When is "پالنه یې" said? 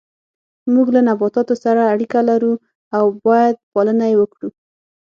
3.71-4.15